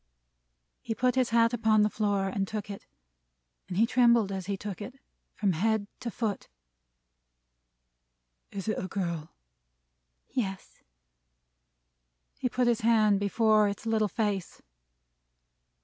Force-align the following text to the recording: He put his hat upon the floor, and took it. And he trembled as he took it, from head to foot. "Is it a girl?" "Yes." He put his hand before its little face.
He 0.81 0.95
put 0.95 1.13
his 1.13 1.29
hat 1.29 1.53
upon 1.53 1.83
the 1.83 1.89
floor, 1.91 2.27
and 2.27 2.47
took 2.47 2.71
it. 2.71 2.87
And 3.67 3.77
he 3.77 3.85
trembled 3.85 4.31
as 4.31 4.47
he 4.47 4.57
took 4.57 4.81
it, 4.81 4.95
from 5.35 5.53
head 5.53 5.85
to 5.99 6.09
foot. 6.09 6.47
"Is 8.49 8.67
it 8.67 8.79
a 8.83 8.87
girl?" 8.87 9.29
"Yes." 10.27 10.79
He 12.39 12.49
put 12.49 12.65
his 12.65 12.81
hand 12.81 13.19
before 13.19 13.67
its 13.69 13.85
little 13.85 14.07
face. 14.07 14.59